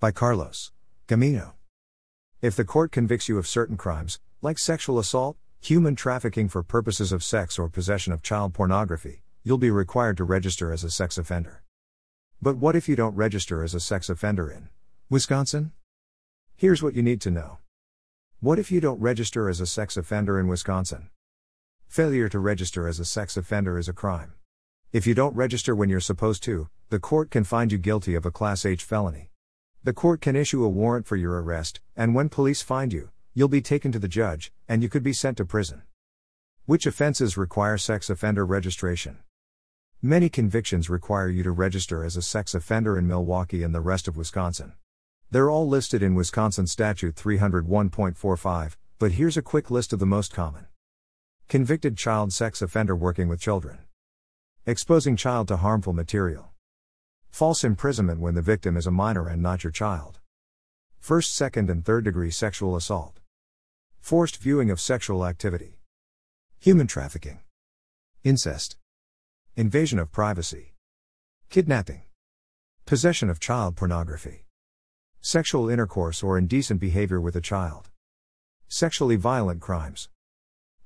By 0.00 0.12
Carlos 0.12 0.70
Gamino. 1.08 1.54
If 2.40 2.54
the 2.54 2.64
court 2.64 2.92
convicts 2.92 3.28
you 3.28 3.36
of 3.36 3.48
certain 3.48 3.76
crimes, 3.76 4.20
like 4.40 4.56
sexual 4.56 5.00
assault, 5.00 5.36
human 5.58 5.96
trafficking 5.96 6.48
for 6.48 6.62
purposes 6.62 7.10
of 7.10 7.24
sex, 7.24 7.58
or 7.58 7.68
possession 7.68 8.12
of 8.12 8.22
child 8.22 8.54
pornography, 8.54 9.24
you'll 9.42 9.58
be 9.58 9.72
required 9.72 10.16
to 10.18 10.22
register 10.22 10.72
as 10.72 10.84
a 10.84 10.90
sex 10.90 11.18
offender. 11.18 11.64
But 12.40 12.58
what 12.58 12.76
if 12.76 12.88
you 12.88 12.94
don't 12.94 13.16
register 13.16 13.64
as 13.64 13.74
a 13.74 13.80
sex 13.80 14.08
offender 14.08 14.48
in 14.48 14.68
Wisconsin? 15.10 15.72
Here's 16.54 16.80
what 16.80 16.94
you 16.94 17.02
need 17.02 17.20
to 17.22 17.32
know. 17.32 17.58
What 18.38 18.60
if 18.60 18.70
you 18.70 18.80
don't 18.80 19.00
register 19.00 19.48
as 19.48 19.60
a 19.60 19.66
sex 19.66 19.96
offender 19.96 20.38
in 20.38 20.46
Wisconsin? 20.46 21.08
Failure 21.88 22.28
to 22.28 22.38
register 22.38 22.86
as 22.86 23.00
a 23.00 23.04
sex 23.04 23.36
offender 23.36 23.76
is 23.76 23.88
a 23.88 23.92
crime. 23.92 24.34
If 24.92 25.08
you 25.08 25.14
don't 25.14 25.34
register 25.34 25.74
when 25.74 25.88
you're 25.88 25.98
supposed 25.98 26.44
to, 26.44 26.68
the 26.88 27.00
court 27.00 27.32
can 27.32 27.42
find 27.42 27.72
you 27.72 27.78
guilty 27.78 28.14
of 28.14 28.24
a 28.24 28.30
Class 28.30 28.64
H 28.64 28.84
felony. 28.84 29.30
The 29.88 29.94
court 29.94 30.20
can 30.20 30.36
issue 30.36 30.62
a 30.62 30.68
warrant 30.68 31.06
for 31.06 31.16
your 31.16 31.42
arrest, 31.42 31.80
and 31.96 32.14
when 32.14 32.28
police 32.28 32.60
find 32.60 32.92
you, 32.92 33.08
you'll 33.32 33.48
be 33.48 33.62
taken 33.62 33.90
to 33.92 33.98
the 33.98 34.06
judge, 34.06 34.52
and 34.68 34.82
you 34.82 34.90
could 34.90 35.02
be 35.02 35.14
sent 35.14 35.38
to 35.38 35.46
prison. 35.46 35.80
Which 36.66 36.84
offenses 36.84 37.38
require 37.38 37.78
sex 37.78 38.10
offender 38.10 38.44
registration? 38.44 39.20
Many 40.02 40.28
convictions 40.28 40.90
require 40.90 41.30
you 41.30 41.42
to 41.42 41.50
register 41.52 42.04
as 42.04 42.18
a 42.18 42.20
sex 42.20 42.54
offender 42.54 42.98
in 42.98 43.08
Milwaukee 43.08 43.62
and 43.62 43.74
the 43.74 43.80
rest 43.80 44.06
of 44.08 44.18
Wisconsin. 44.18 44.74
They're 45.30 45.48
all 45.48 45.66
listed 45.66 46.02
in 46.02 46.14
Wisconsin 46.14 46.66
Statute 46.66 47.14
301.45, 47.14 48.76
but 48.98 49.12
here's 49.12 49.38
a 49.38 49.42
quick 49.42 49.70
list 49.70 49.94
of 49.94 50.00
the 50.00 50.04
most 50.04 50.34
common. 50.34 50.66
Convicted 51.48 51.96
child 51.96 52.34
sex 52.34 52.60
offender 52.60 52.94
working 52.94 53.26
with 53.26 53.40
children. 53.40 53.78
Exposing 54.66 55.16
child 55.16 55.48
to 55.48 55.56
harmful 55.56 55.94
material. 55.94 56.50
False 57.30 57.64
imprisonment 57.64 58.20
when 58.20 58.34
the 58.34 58.42
victim 58.42 58.76
is 58.76 58.86
a 58.86 58.90
minor 58.90 59.28
and 59.28 59.42
not 59.42 59.64
your 59.64 59.70
child. 59.70 60.18
First, 60.98 61.34
second, 61.34 61.70
and 61.70 61.84
third 61.84 62.04
degree 62.04 62.30
sexual 62.30 62.76
assault. 62.76 63.20
Forced 64.00 64.38
viewing 64.38 64.70
of 64.70 64.80
sexual 64.80 65.24
activity. 65.24 65.78
Human 66.58 66.86
trafficking. 66.86 67.40
Incest. 68.24 68.76
Invasion 69.56 69.98
of 69.98 70.10
privacy. 70.10 70.74
Kidnapping. 71.50 72.02
Possession 72.84 73.30
of 73.30 73.38
child 73.38 73.76
pornography. 73.76 74.44
Sexual 75.20 75.68
intercourse 75.68 76.22
or 76.22 76.38
indecent 76.38 76.80
behavior 76.80 77.20
with 77.20 77.36
a 77.36 77.40
child. 77.40 77.90
Sexually 78.68 79.16
violent 79.16 79.60
crimes. 79.60 80.08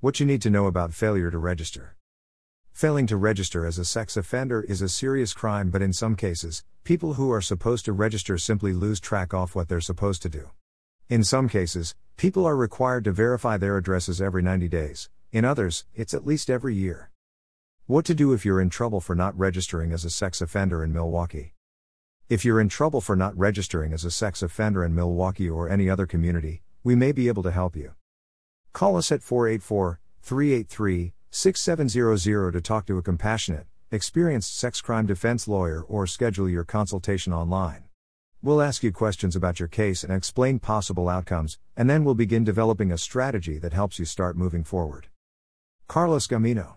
What 0.00 0.20
you 0.20 0.26
need 0.26 0.42
to 0.42 0.50
know 0.50 0.66
about 0.66 0.92
failure 0.92 1.30
to 1.30 1.38
register. 1.38 1.96
Failing 2.72 3.06
to 3.06 3.16
register 3.16 3.66
as 3.66 3.78
a 3.78 3.84
sex 3.84 4.16
offender 4.16 4.62
is 4.62 4.82
a 4.82 4.88
serious 4.88 5.34
crime, 5.34 5.70
but 5.70 5.82
in 5.82 5.92
some 5.92 6.16
cases, 6.16 6.64
people 6.84 7.14
who 7.14 7.30
are 7.30 7.42
supposed 7.42 7.84
to 7.84 7.92
register 7.92 8.38
simply 8.38 8.72
lose 8.72 8.98
track 8.98 9.34
of 9.34 9.54
what 9.54 9.68
they're 9.68 9.80
supposed 9.80 10.22
to 10.22 10.28
do. 10.28 10.50
In 11.08 11.22
some 11.22 11.48
cases, 11.48 11.94
people 12.16 12.46
are 12.46 12.56
required 12.56 13.04
to 13.04 13.12
verify 13.12 13.56
their 13.56 13.76
addresses 13.76 14.20
every 14.20 14.42
90 14.42 14.68
days, 14.68 15.10
in 15.30 15.44
others, 15.44 15.84
it's 15.94 16.14
at 16.14 16.26
least 16.26 16.50
every 16.50 16.74
year. 16.74 17.10
What 17.86 18.04
to 18.06 18.14
do 18.14 18.32
if 18.32 18.44
you're 18.44 18.60
in 18.60 18.70
trouble 18.70 19.00
for 19.00 19.14
not 19.14 19.38
registering 19.38 19.92
as 19.92 20.04
a 20.04 20.10
sex 20.10 20.40
offender 20.40 20.82
in 20.82 20.92
Milwaukee? 20.92 21.54
If 22.28 22.44
you're 22.44 22.60
in 22.60 22.68
trouble 22.68 23.00
for 23.00 23.14
not 23.14 23.36
registering 23.36 23.92
as 23.92 24.04
a 24.04 24.10
sex 24.10 24.42
offender 24.42 24.82
in 24.84 24.94
Milwaukee 24.94 25.48
or 25.48 25.68
any 25.68 25.90
other 25.90 26.06
community, 26.06 26.62
we 26.82 26.94
may 26.94 27.12
be 27.12 27.28
able 27.28 27.42
to 27.42 27.50
help 27.50 27.76
you. 27.76 27.92
Call 28.72 28.96
us 28.96 29.12
at 29.12 29.22
484 29.22 30.00
383 30.22 31.12
6700 31.34 32.52
to 32.52 32.60
talk 32.60 32.84
to 32.84 32.98
a 32.98 33.02
compassionate, 33.02 33.66
experienced 33.90 34.54
sex 34.54 34.82
crime 34.82 35.06
defense 35.06 35.48
lawyer 35.48 35.80
or 35.80 36.06
schedule 36.06 36.46
your 36.46 36.62
consultation 36.62 37.32
online. 37.32 37.84
We'll 38.42 38.60
ask 38.60 38.82
you 38.82 38.92
questions 38.92 39.34
about 39.34 39.58
your 39.58 39.68
case 39.68 40.04
and 40.04 40.12
explain 40.12 40.58
possible 40.58 41.08
outcomes, 41.08 41.58
and 41.74 41.88
then 41.88 42.04
we'll 42.04 42.14
begin 42.14 42.44
developing 42.44 42.92
a 42.92 42.98
strategy 42.98 43.58
that 43.60 43.72
helps 43.72 43.98
you 43.98 44.04
start 44.04 44.36
moving 44.36 44.62
forward. 44.62 45.06
Carlos 45.88 46.26
Gamino 46.26 46.74